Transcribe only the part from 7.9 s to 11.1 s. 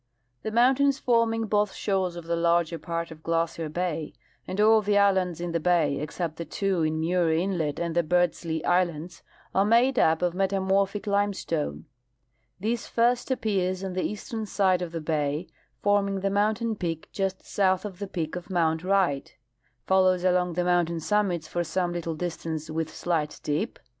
the Beardslee islands, are made up of metamorphic